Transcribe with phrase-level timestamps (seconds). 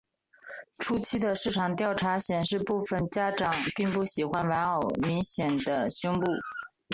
[0.79, 6.25] 初期的市场调查显示部份家长并不喜欢玩偶明显的胸部。